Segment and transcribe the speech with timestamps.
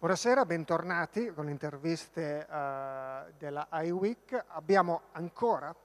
[0.00, 4.46] Buonasera, bentornati con le interviste uh, della iWeek.
[4.48, 5.76] Abbiamo ancora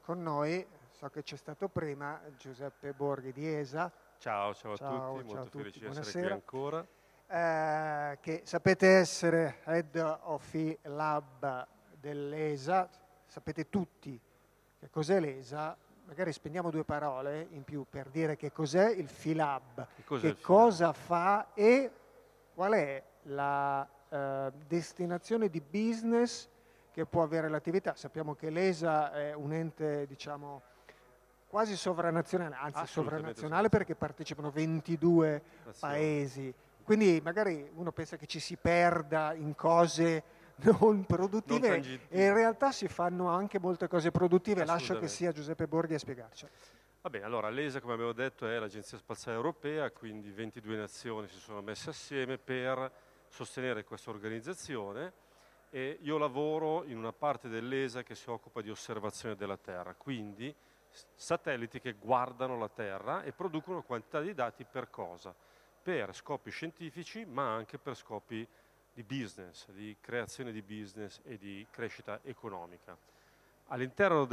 [0.00, 3.92] con noi, so che c'è stato prima, Giuseppe Borghi di ESA.
[4.18, 6.84] Ciao, ciao, ciao a tutti, ciao molto felice di essere qui ancora.
[7.28, 12.88] Eh, che sapete essere Head of e Lab dell'ESA,
[13.24, 14.20] sapete tutti
[14.80, 15.76] che cos'è l'ESA,
[16.06, 20.92] magari spendiamo due parole in più per dire che cos'è il FILAB, che, che cosa
[20.92, 21.97] fa e
[22.58, 26.48] qual è la eh, destinazione di business
[26.90, 27.94] che può avere l'attività.
[27.94, 30.62] Sappiamo che l'ESA è un ente, diciamo,
[31.46, 35.40] quasi sovranazionale, anzi sovranazionale perché partecipano 22
[35.78, 36.52] paesi.
[36.82, 40.24] Quindi magari uno pensa che ci si perda in cose
[40.80, 44.64] non produttive non e in realtà si fanno anche molte cose produttive.
[44.64, 46.48] Lascio che sia Giuseppe Borghi a spiegarci.
[47.00, 51.38] Va bene, allora l'ESA come abbiamo detto è l'Agenzia Spaziale Europea, quindi 22 nazioni si
[51.38, 52.90] sono messe assieme per
[53.28, 55.12] sostenere questa organizzazione
[55.70, 60.52] e io lavoro in una parte dell'ESA che si occupa di osservazione della Terra, quindi
[61.14, 65.32] satelliti che guardano la Terra e producono quantità di dati per cosa?
[65.80, 68.46] Per scopi scientifici ma anche per scopi
[68.92, 72.98] di business, di creazione di business e di crescita economica.
[73.68, 74.24] All'interno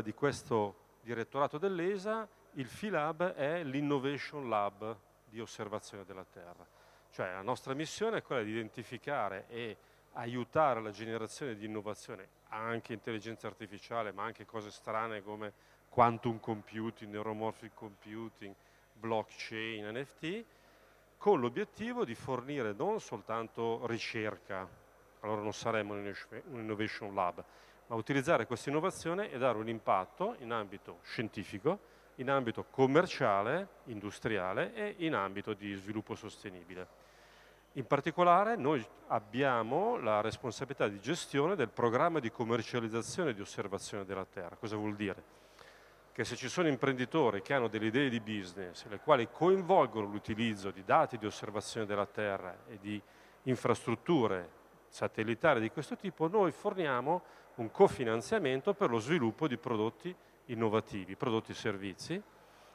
[0.00, 4.96] di questo direttorato dell'ESA il FILAB è l'Innovation Lab
[5.28, 6.66] di osservazione della Terra.
[7.10, 9.76] Cioè la nostra missione è quella di identificare e
[10.12, 15.52] aiutare la generazione di innovazione, anche intelligenza artificiale, ma anche cose strane come
[15.88, 18.54] quantum computing, neuromorphic computing,
[18.94, 20.44] blockchain, NFT,
[21.18, 24.68] con l'obiettivo di fornire non soltanto ricerca,
[25.20, 26.14] allora non saremmo un
[26.52, 27.44] innovation lab,
[27.86, 34.74] ma utilizzare questa innovazione e dare un impatto in ambito scientifico, in ambito commerciale, industriale
[34.74, 37.02] e in ambito di sviluppo sostenibile.
[37.76, 44.24] In particolare noi abbiamo la responsabilità di gestione del programma di commercializzazione di osservazione della
[44.24, 44.54] Terra.
[44.54, 45.42] Cosa vuol dire?
[46.12, 50.70] Che se ci sono imprenditori che hanno delle idee di business, le quali coinvolgono l'utilizzo
[50.70, 53.02] di dati di osservazione della Terra e di
[53.42, 57.22] infrastrutture satellitari di questo tipo, noi forniamo
[57.56, 60.14] un cofinanziamento per lo sviluppo di prodotti
[60.46, 62.22] innovativi, prodotti e servizi,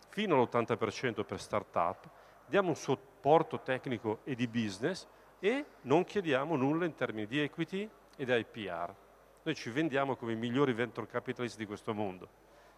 [0.10, 2.10] fino all'80% per start-up,
[2.46, 5.08] diamo un supporto tecnico e di business
[5.40, 8.94] e non chiediamo nulla in termini di equity e di IPR.
[9.44, 12.28] Noi ci vendiamo come i migliori venture capitalist di questo mondo,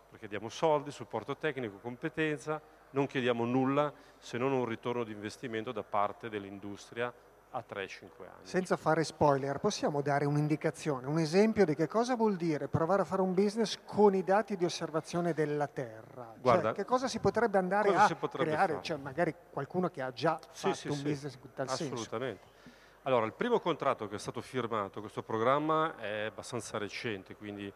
[0.10, 2.62] perché diamo soldi, supporto tecnico, competenza,
[2.92, 7.14] non chiediamo nulla se non un ritorno di investimento da parte dell'industria
[7.52, 8.44] a 3-5 anni.
[8.44, 13.06] Senza fare spoiler, possiamo dare un'indicazione, un esempio di che cosa vuol dire provare a
[13.06, 16.30] fare un business con i dati di osservazione della Terra?
[16.32, 18.80] Cioè, Guarda, cioè, che cosa si potrebbe andare a potrebbe creare?
[18.82, 22.42] Cioè, magari qualcuno che ha già sì, fatto sì, un sì, business in tal assolutamente.
[22.44, 22.60] senso.
[23.04, 27.72] Allora, il primo contratto che è stato firmato, questo programma è abbastanza recente, quindi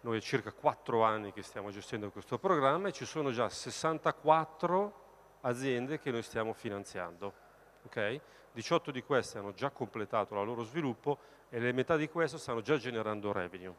[0.00, 5.06] noi è circa 4 anni che stiamo gestendo questo programma e ci sono già 64
[5.40, 7.46] aziende che noi stiamo finanziando.
[7.86, 8.20] Okay?
[8.52, 11.18] 18 di queste hanno già completato il loro sviluppo
[11.48, 13.74] e le metà di queste stanno già generando revenue.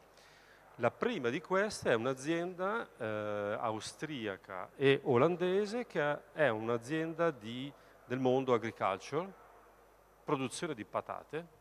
[0.76, 7.70] La prima di queste è un'azienda eh, austriaca e olandese che è un'azienda di,
[8.06, 9.30] del mondo agriculture,
[10.24, 11.58] produzione di patate.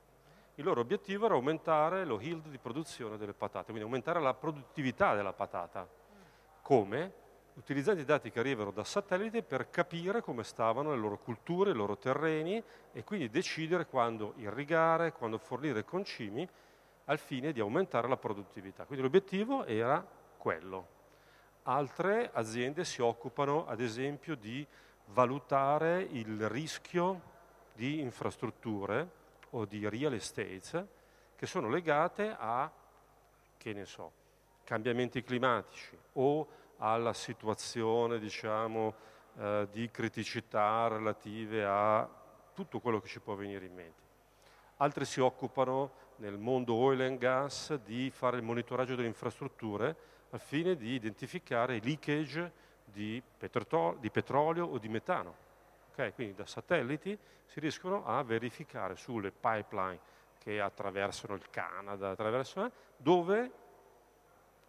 [0.55, 5.15] Il loro obiettivo era aumentare lo yield di produzione delle patate, quindi aumentare la produttività
[5.15, 5.87] della patata.
[6.61, 7.13] Come?
[7.59, 11.75] Utilizzando i dati che arrivano da satellite per capire come stavano le loro culture, i
[11.75, 16.47] loro terreni e quindi decidere quando irrigare, quando fornire concimi
[17.05, 18.85] al fine di aumentare la produttività.
[18.85, 20.05] Quindi l'obiettivo era
[20.37, 20.97] quello.
[21.63, 24.65] Altre aziende si occupano ad esempio di
[25.07, 27.21] valutare il rischio
[27.73, 29.17] di infrastrutture
[29.51, 30.87] o di real estate
[31.35, 32.71] che sono legate a,
[33.57, 34.11] che ne so,
[34.63, 36.47] cambiamenti climatici o
[36.79, 38.93] alla situazione diciamo,
[39.37, 42.09] eh, di criticità relative a
[42.53, 44.07] tutto quello che ci può venire in mente.
[44.77, 49.95] Altri si occupano nel mondo oil and gas di fare il monitoraggio delle infrastrutture
[50.31, 52.51] al fine di identificare i leakage
[52.85, 55.35] di, petro- di petrolio o di metano.
[55.91, 56.13] Okay?
[56.13, 59.99] Quindi da satelliti si riescono a verificare sulle pipeline
[60.37, 63.51] che attraversano il Canada, attraversano, dove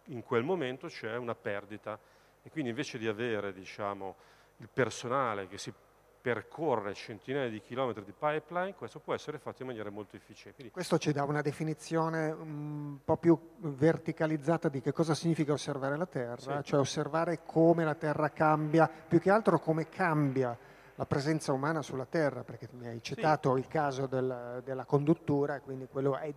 [0.05, 1.99] in quel momento c'è una perdita
[2.43, 4.15] e quindi invece di avere diciamo,
[4.57, 5.73] il personale che si
[6.21, 10.53] percorre centinaia di chilometri di pipeline, questo può essere fatto in maniera molto efficiente.
[10.53, 15.97] Quindi questo ci dà una definizione un po' più verticalizzata di che cosa significa osservare
[15.97, 16.69] la Terra, sì.
[16.69, 20.55] cioè osservare come la Terra cambia, più che altro come cambia
[20.93, 23.59] la presenza umana sulla Terra, perché mi hai citato sì.
[23.59, 26.31] il caso del, della conduttura, quindi quello è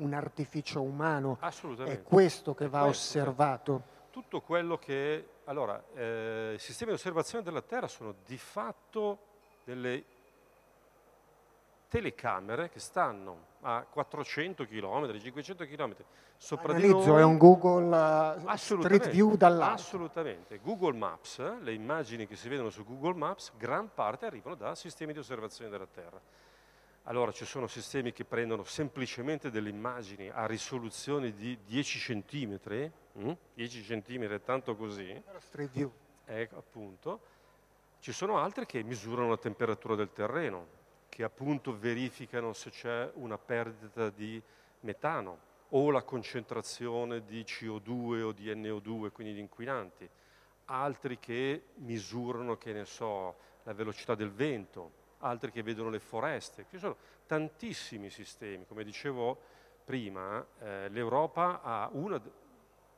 [0.00, 1.38] un artificio umano.
[1.84, 3.82] È questo che va questo, osservato.
[4.10, 5.28] Tutto quello che...
[5.44, 9.18] Allora, eh, i sistemi di osservazione della Terra sono di fatto
[9.64, 10.04] delle
[11.88, 15.96] telecamere che stanno a 400 km, 500 km
[16.36, 17.20] sopra Analizzo, di noi.
[17.20, 19.74] è un Google uh, Street View dall'alto.
[19.74, 20.60] Assolutamente.
[20.62, 25.12] Google Maps, le immagini che si vedono su Google Maps, gran parte arrivano da sistemi
[25.12, 26.20] di osservazione della Terra.
[27.04, 33.32] Allora ci sono sistemi che prendono semplicemente delle immagini a risoluzione di 10 cm, hm?
[33.54, 35.20] 10 cm è tanto così.
[35.38, 35.92] Street View.
[36.24, 37.20] Ecco, appunto.
[37.98, 43.36] Ci sono altri che misurano la temperatura del terreno, che appunto verificano se c'è una
[43.36, 44.40] perdita di
[44.80, 50.08] metano o la concentrazione di CO2 o di NO2, quindi di inquinanti,
[50.66, 56.66] altri che misurano, che ne so, la velocità del vento, altri che vedono le foreste.
[56.68, 56.96] Ci sono
[57.26, 59.38] tantissimi sistemi, come dicevo
[59.84, 62.20] prima, eh, l'Europa ha una,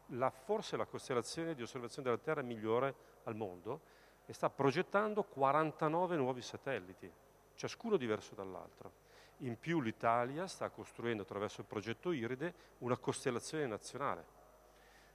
[0.08, 3.80] la, forse la costellazione di osservazione della Terra migliore al mondo
[4.26, 7.10] e sta progettando 49 nuovi satelliti
[7.54, 9.00] ciascuno diverso dall'altro.
[9.38, 14.40] In più l'Italia sta costruendo attraverso il progetto Iride una costellazione nazionale.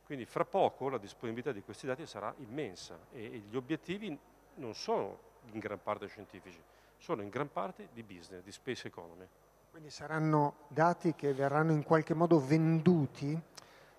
[0.05, 4.17] Quindi fra poco la disponibilità di questi dati sarà immensa e gli obiettivi
[4.55, 5.19] non sono
[5.51, 6.61] in gran parte scientifici,
[6.97, 9.27] sono in gran parte di business, di space economy.
[9.69, 13.39] Quindi saranno dati che verranno in qualche modo venduti?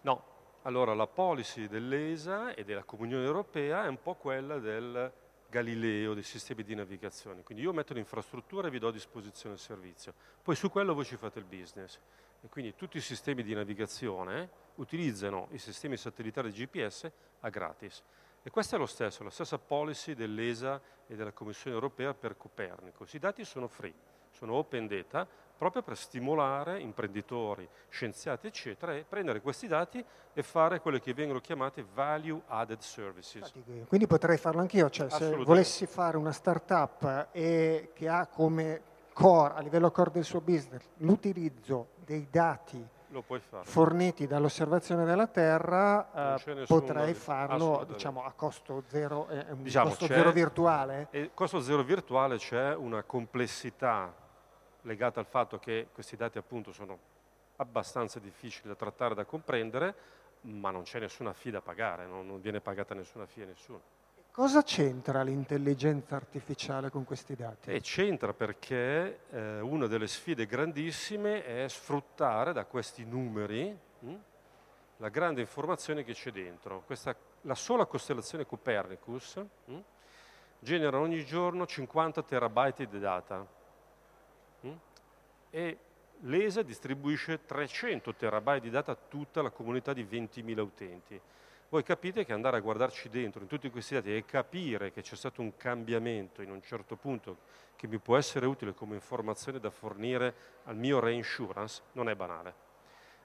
[0.00, 0.24] No,
[0.62, 5.12] allora la policy dell'ESA e della Comunione Europea è un po' quella del
[5.48, 7.42] Galileo, dei sistemi di navigazione.
[7.42, 10.12] Quindi io metto l'infrastruttura e vi do a disposizione il servizio.
[10.42, 11.98] Poi su quello voi ci fate il business.
[12.40, 17.10] E quindi tutti i sistemi di navigazione utilizzano i sistemi satellitari GPS
[17.40, 18.02] a gratis.
[18.48, 23.12] E questo è lo stesso, la stessa policy dell'ESA e della Commissione europea per Copernicus.
[23.12, 23.92] I dati sono free,
[24.30, 30.02] sono open data, proprio per stimolare imprenditori, scienziati, eccetera, e prendere questi dati
[30.32, 33.52] e fare quelle che vengono chiamate value added services.
[33.86, 38.80] Quindi potrei farlo anch'io, cioè se volessi fare una startup e che ha come
[39.12, 42.82] core, a livello core del suo business, l'utilizzo dei dati
[43.62, 50.30] forniti dall'osservazione della Terra, eh, potrei farlo diciamo, a costo zero, eh, diciamo, costo zero
[50.30, 51.08] virtuale.
[51.10, 54.12] E costo zero virtuale c'è una complessità
[54.82, 56.98] legata al fatto che questi dati appunto sono
[57.56, 59.94] abbastanza difficili da trattare, da comprendere,
[60.42, 62.22] ma non c'è nessuna fee da pagare, no?
[62.22, 63.80] non viene pagata nessuna fee a nessuno.
[64.38, 67.72] Cosa c'entra l'intelligenza artificiale con questi dati?
[67.72, 74.18] E c'entra perché eh, una delle sfide grandissime è sfruttare da questi numeri mh, hm,
[74.98, 76.84] la grande informazione che c'è dentro.
[76.86, 79.82] Questa, la sola costellazione Copernicus mh, hm,
[80.60, 83.44] genera ogni giorno 50 terabyte di data
[84.64, 84.72] Mm?
[85.50, 85.78] e
[86.20, 91.20] l'ESA distribuisce 300 terabyte di data a tutta la comunità di 20.000 utenti.
[91.70, 95.14] Voi capite che andare a guardarci dentro in tutti questi dati e capire che c'è
[95.14, 97.38] stato un cambiamento in un certo punto
[97.76, 100.34] che mi può essere utile come informazione da fornire
[100.64, 102.54] al mio reinsurance non è banale.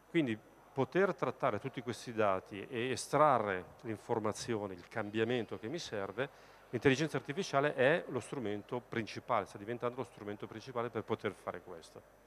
[0.10, 0.38] Quindi
[0.74, 7.75] poter trattare tutti questi dati e estrarre l'informazione, il cambiamento che mi serve, L'intelligenza artificiale
[7.75, 12.23] è lo strumento principale, sta diventando lo strumento principale per poter fare questo.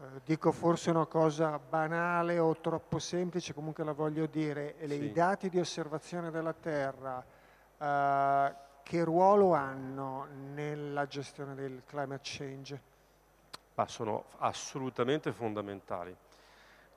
[0.00, 4.76] Eh, dico forse una cosa banale o troppo semplice, comunque la voglio dire.
[4.78, 4.94] Sì.
[4.94, 7.22] I dati di osservazione della Terra,
[7.76, 12.80] eh, che ruolo hanno nella gestione del climate change?
[13.74, 16.16] Ma sono assolutamente fondamentali,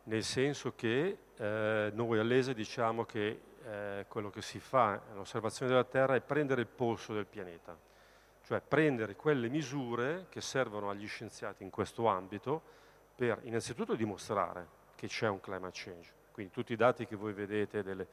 [0.03, 5.83] nel senso che eh, noi all'ESE diciamo che eh, quello che si fa nell'osservazione della
[5.83, 7.77] Terra è prendere il polso del pianeta,
[8.45, 12.79] cioè prendere quelle misure che servono agli scienziati in questo ambito
[13.15, 16.11] per innanzitutto dimostrare che c'è un climate change.
[16.31, 18.07] Quindi tutti i dati che voi vedete delle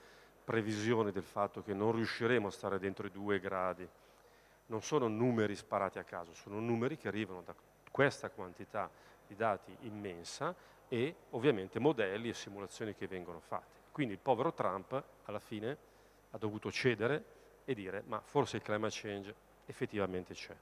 [0.45, 3.89] previsioni del fatto che non riusciremo a stare dentro i due gradi
[4.71, 7.55] non sono numeri sparati a caso, sono numeri che arrivano da
[7.91, 8.89] questa quantità
[9.27, 10.55] di dati immensa
[10.89, 13.79] e ovviamente modelli e simulazioni che vengono fatte.
[13.93, 15.77] Quindi il povero Trump alla fine
[16.31, 17.25] ha dovuto cedere
[17.65, 19.35] e dire ma forse il climate change
[19.67, 20.57] effettivamente c'è.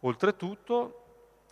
[0.00, 1.07] Oltretutto,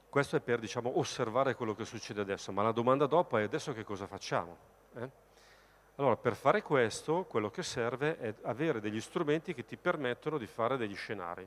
[0.08, 3.72] questo è per diciamo, osservare quello che succede adesso, ma la domanda dopo è adesso
[3.72, 4.56] che cosa facciamo?
[4.94, 5.10] Eh?
[5.96, 10.46] Allora, per fare questo, quello che serve è avere degli strumenti che ti permettono di
[10.46, 11.46] fare degli scenari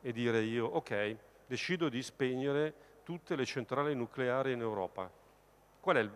[0.00, 5.10] e dire io, ok, decido di spegnere tutte le centrali nucleari in Europa.
[5.80, 6.10] Qual è il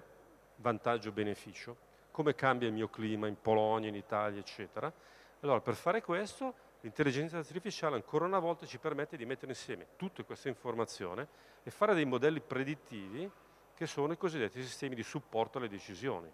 [0.56, 1.88] vantaggio-beneficio?
[2.10, 4.92] come cambia il mio clima in Polonia, in Italia, eccetera.
[5.40, 10.22] Allora, per fare questo L'intelligenza artificiale ancora una volta ci permette di mettere insieme tutta
[10.22, 11.28] questa informazione
[11.62, 13.30] e fare dei modelli predittivi
[13.74, 16.30] che sono i cosiddetti sistemi di supporto alle decisioni.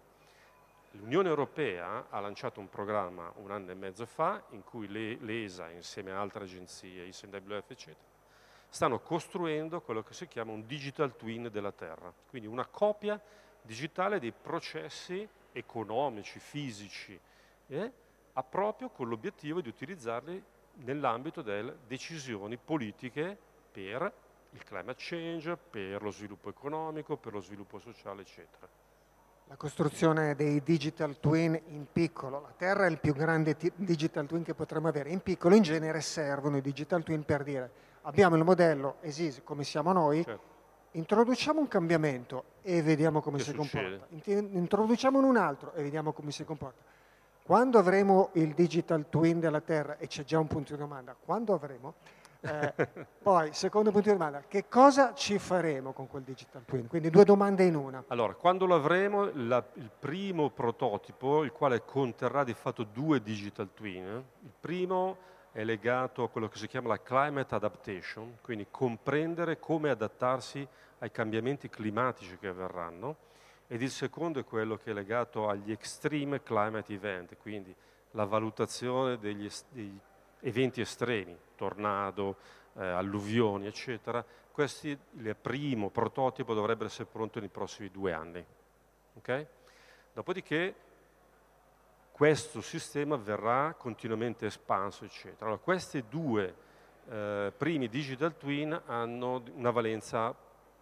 [0.91, 6.11] L'Unione Europea ha lanciato un programma un anno e mezzo fa in cui l'ESA insieme
[6.11, 8.07] a altre agenzie, ISNWF eccetera,
[8.69, 13.21] stanno costruendo quello che si chiama un digital twin della Terra, quindi una copia
[13.61, 17.19] digitale dei processi economici, fisici,
[17.67, 17.91] eh,
[18.37, 20.41] a proprio con l'obiettivo di utilizzarli
[20.85, 23.35] nell'ambito delle decisioni politiche
[23.71, 24.13] per
[24.51, 28.67] il climate change, per lo sviluppo economico, per lo sviluppo sociale, eccetera.
[29.45, 34.43] La costruzione dei digital twin in piccolo, la Terra è il più grande digital twin
[34.43, 38.43] che potremmo avere, in piccolo in genere servono i digital twin per dire abbiamo il
[38.43, 40.41] modello esiste come siamo noi, certo.
[40.91, 43.99] introduciamo un cambiamento e vediamo come che si succede?
[44.09, 46.95] comporta, introduciamone un altro e vediamo come si comporta.
[47.47, 51.53] Quando avremo il digital twin della Terra, e c'è già un punto di domanda, quando
[51.53, 51.93] avremo,
[52.41, 52.73] eh,
[53.23, 56.87] poi, secondo punto di domanda, che cosa ci faremo con quel digital twin?
[56.87, 58.03] Quindi due domande in una.
[58.07, 63.69] Allora, quando lo avremo, la, il primo prototipo, il quale conterrà di fatto due digital
[63.73, 64.03] twin,
[64.43, 65.15] il primo
[65.53, 70.67] è legato a quello che si chiama la climate adaptation, quindi comprendere come adattarsi
[70.99, 73.15] ai cambiamenti climatici che avverranno,
[73.67, 77.75] ed il secondo è quello che è legato agli extreme climate event, quindi
[78.11, 79.99] la valutazione degli, degli
[80.41, 82.37] eventi estremi, tornado,
[82.75, 84.25] eh, alluvioni, eccetera.
[84.51, 88.43] Questo, il primo prototipo dovrebbe essere pronto nei prossimi due anni.
[89.15, 89.45] Okay?
[90.13, 90.75] Dopodiché
[92.11, 95.45] questo sistema verrà continuamente espanso, eccetera.
[95.45, 96.55] Allora, questi due
[97.09, 100.35] eh, primi digital twin hanno una valenza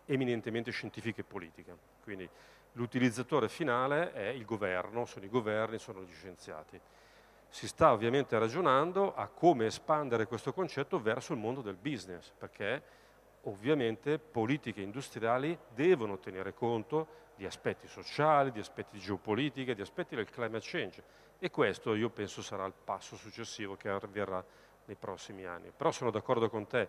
[0.06, 2.30] eminentemente scientifica e politica, quindi
[2.76, 6.80] l'utilizzatore finale è il governo, sono i governi, sono gli scienziati.
[7.50, 12.82] Si sta ovviamente ragionando a come espandere questo concetto verso il mondo del business, perché
[13.44, 20.16] ovviamente politiche industriali devono tenere conto di aspetti sociali, di aspetti di geopolitica, di aspetti
[20.16, 21.04] del climate change
[21.40, 24.44] e questo io penso sarà il passo successivo che avverrà
[24.86, 25.72] nei prossimi anni.
[25.76, 26.88] Però sono d'accordo con te,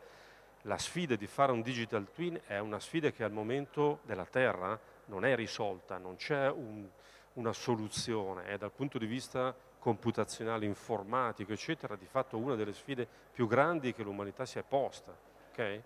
[0.62, 4.78] la sfida di fare un digital twin è una sfida che al momento della Terra
[5.06, 6.86] non è risolta, non c'è un,
[7.34, 13.06] una soluzione, è dal punto di vista computazionale, informatico, eccetera, di fatto una delle sfide
[13.32, 15.14] più grandi che l'umanità si è posta.
[15.52, 15.82] Okay?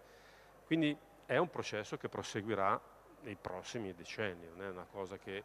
[0.65, 0.97] Quindi
[1.27, 2.81] è un processo che proseguirà
[3.23, 5.45] nei prossimi decenni, non è una cosa che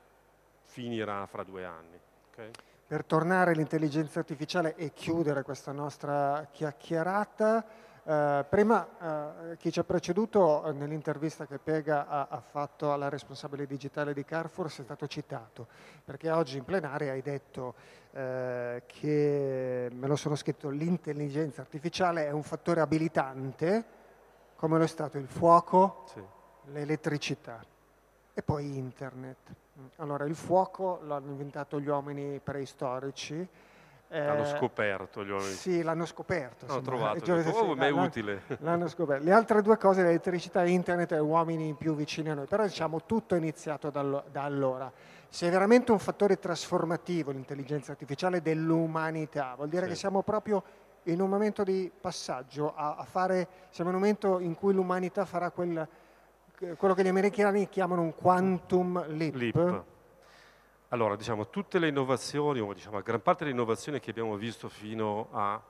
[0.62, 2.00] finirà fra due anni.
[2.32, 2.51] Okay?
[2.88, 7.65] Per tornare all'intelligenza artificiale e chiudere questa nostra chiacchierata,
[8.08, 13.10] eh, prima eh, chi ci ha preceduto eh, nell'intervista che Pega ha, ha, fatto alla
[13.10, 15.66] responsabile digitale di Carrefour è stato citato,
[16.04, 17.74] perché oggi in plenaria hai detto
[18.12, 23.86] eh, che, me lo sono scritto, l'intelligenza artificiale è un fattore abilitante,
[24.56, 26.22] come lo è stato il fuoco, sì.
[26.74, 27.66] l'elettricità
[28.36, 29.38] e poi internet.
[29.96, 33.48] Allora, il fuoco l'hanno inventato gli uomini preistorici.
[34.08, 35.52] L'hanno eh, scoperto gli uomini.
[35.52, 36.66] Sì, l'hanno scoperto.
[36.68, 38.44] L'hanno trovato, detto, oh, ma è utile.
[38.60, 39.24] L'hanno scoperto.
[39.24, 42.46] Le altre due cose, l'elettricità e internet, e uomini più vicini a noi.
[42.46, 44.92] Però diciamo tutto è iniziato da, da allora.
[45.28, 49.90] Se è veramente un fattore trasformativo l'intelligenza artificiale dell'umanità, vuol dire sì.
[49.90, 50.64] che siamo proprio
[51.04, 55.26] in un momento di passaggio a, a fare, siamo in un momento in cui l'umanità
[55.26, 55.88] farà quel
[56.78, 59.36] quello che gli americani chiamano un quantum leap.
[59.36, 59.84] leap.
[60.96, 65.28] Allora, diciamo, tutte le innovazioni, o diciamo, gran parte delle innovazioni che abbiamo visto fino
[65.32, 65.62] a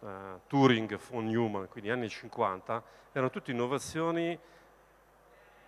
[0.00, 0.08] uh,
[0.46, 2.82] Turing von Neumann, quindi anni 50,
[3.12, 4.38] erano tutte innovazioni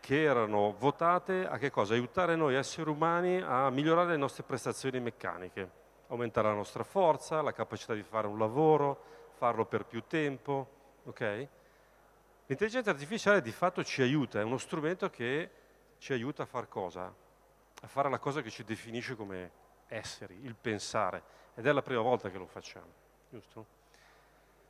[0.01, 1.95] che erano votate a che cosa?
[1.95, 5.71] Aiutare noi esseri umani a migliorare le nostre prestazioni meccaniche,
[6.09, 9.03] aumentare la nostra forza, la capacità di fare un lavoro,
[9.39, 10.69] farlo per più tempo,
[11.05, 11.49] ok?
[12.45, 15.51] L'intelligenza artificiale di fatto ci aiuta, è uno strumento che
[15.97, 17.24] ci aiuta a fare cosa?
[17.85, 19.51] A fare la cosa che ci definisce come
[19.89, 21.23] esseri, il pensare.
[21.55, 22.87] Ed è la prima volta che lo facciamo,
[23.29, 23.67] giusto?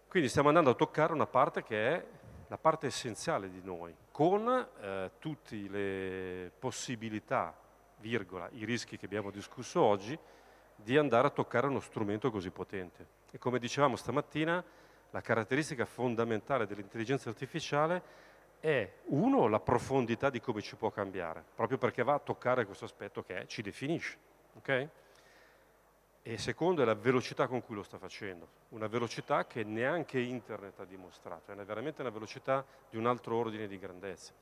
[0.08, 2.06] Quindi stiamo andando a toccare una parte che è
[2.48, 7.56] la parte essenziale di noi, con eh, tutte le possibilità,
[7.98, 10.18] virgola, i rischi che abbiamo discusso oggi,
[10.74, 13.06] di andare a toccare uno strumento così potente.
[13.30, 14.62] E come dicevamo stamattina,
[15.10, 18.02] la caratteristica fondamentale dell'intelligenza artificiale
[18.64, 22.86] è, uno, la profondità di come ci può cambiare, proprio perché va a toccare questo
[22.86, 24.16] aspetto che è, ci definisce.
[24.56, 24.88] Okay?
[26.22, 30.80] E secondo è la velocità con cui lo sta facendo, una velocità che neanche internet
[30.80, 34.32] ha dimostrato, è veramente una velocità di un altro ordine di grandezza.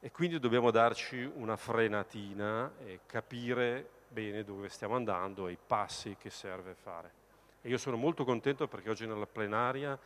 [0.00, 6.16] E quindi dobbiamo darci una frenatina e capire bene dove stiamo andando e i passi
[6.18, 7.20] che serve fare.
[7.60, 9.98] E io sono molto contento perché oggi nella plenaria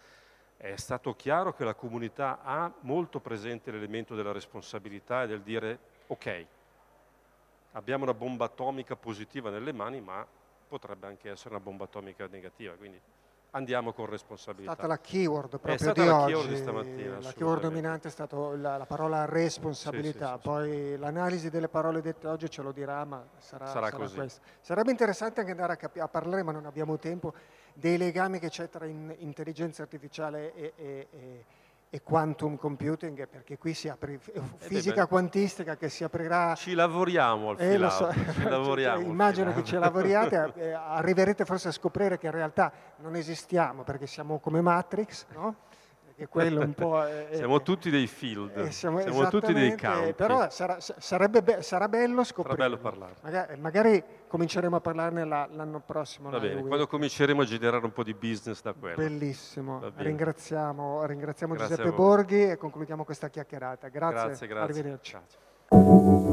[0.56, 5.78] è stato chiaro che la comunità ha molto presente l'elemento della responsabilità e del dire
[6.06, 6.46] ok,
[7.72, 10.26] abbiamo una bomba atomica positiva nelle mani, ma
[10.68, 12.74] potrebbe anche essere una bomba atomica negativa.
[12.74, 13.00] Quindi
[13.50, 14.72] andiamo con responsabilità.
[14.72, 16.26] È stata la keyword proprio è stata di la oggi.
[16.26, 17.20] keyword di stamattina.
[17.20, 20.26] La keyword dominante è stata la, la, parola responsabilità.
[20.26, 23.90] Sì, sì, sì, Poi l'analisi delle parole dette oggi ce lo dirà, ma sarà, sarà,
[23.90, 24.40] sarà questo.
[24.60, 27.32] Sarebbe interessante anche andare a, capi- a, parlare, ma non abbiamo tempo,
[27.76, 31.44] dei legami che c'è tra in- intelligenza artificiale e, e, e
[31.88, 36.54] e quantum computing, perché qui si apre eh, fisica beh, quantistica che si aprirà.
[36.54, 38.12] Ci lavoriamo al eh, so.
[38.12, 43.14] ci lavoriamo Immagino che ci lavoriate, eh, arriverete forse a scoprire che in realtà non
[43.14, 45.54] esistiamo perché siamo come Matrix, no?
[46.16, 47.04] Che quello un po'...
[47.04, 50.14] È, siamo tutti dei field, eh, siamo, siamo tutti dei campi.
[50.14, 52.56] Però sarà, sarebbe, sarà bello scoprire.
[52.56, 53.14] Sarà bello parlare.
[53.22, 56.30] Magari, magari cominceremo a parlarne la, l'anno prossimo.
[56.30, 58.96] Va bene, quando cominceremo a generare un po' di business da quello.
[58.96, 59.92] Bellissimo.
[59.94, 63.88] Ringraziamo, ringraziamo Giuseppe Borghi e concludiamo questa chiacchierata.
[63.88, 64.72] Grazie, grazie, grazie.
[64.72, 65.12] arrivederci.
[65.12, 66.25] Grazie.